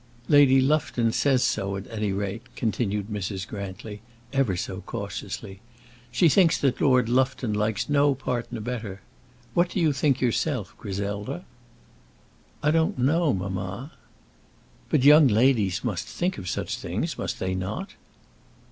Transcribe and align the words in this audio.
"Lady 0.27 0.59
Lufton 0.59 1.11
says 1.11 1.43
so, 1.43 1.75
at 1.75 1.85
any 1.91 2.11
rate," 2.11 2.41
continued 2.55 3.05
Mrs. 3.09 3.47
Grantly, 3.47 4.01
ever 4.33 4.55
so 4.55 4.81
cautiously. 4.81 5.59
"She 6.11 6.27
thinks 6.27 6.57
that 6.59 6.81
Lord 6.81 7.07
Lufton 7.07 7.53
likes 7.53 7.87
no 7.87 8.15
partner 8.15 8.61
better. 8.61 9.01
What 9.53 9.69
do 9.69 9.79
you 9.79 9.93
think 9.93 10.19
yourself, 10.19 10.73
Griselda?" 10.79 11.45
"I 12.63 12.71
don't 12.71 12.97
know, 12.97 13.31
mamma." 13.31 13.91
"But 14.89 15.03
young 15.03 15.27
ladies 15.27 15.83
must 15.83 16.07
think 16.07 16.39
of 16.39 16.49
such 16.49 16.77
things, 16.79 17.15
must 17.19 17.37
they 17.37 17.53
not?" 17.53 17.93